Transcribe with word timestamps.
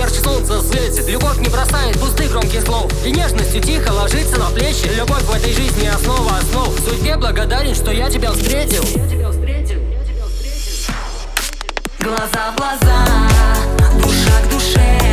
Ярче 0.00 0.20
солнце 0.22 0.62
светит, 0.62 1.06
любовь 1.08 1.36
не 1.40 1.50
бросает 1.50 2.00
пустых 2.00 2.30
громких 2.30 2.62
слов. 2.62 2.90
И 3.04 3.10
нежностью 3.10 3.60
тихо 3.60 3.92
ложится 3.92 4.38
на 4.38 4.46
плечи. 4.46 4.86
Любовь 4.96 5.22
в 5.24 5.30
этой 5.30 5.52
жизни 5.52 5.88
основа 5.88 6.38
основ. 6.38 6.68
Судьбе 6.88 7.16
благодарен, 7.16 7.74
что 7.74 7.90
я 7.90 8.08
тебя 8.08 8.32
встретил. 8.32 8.82
Глаза 11.98 12.52
в 12.52 12.56
глаза, 12.56 13.04
душа 14.02 14.40
к 14.42 14.50
душе. 14.50 15.09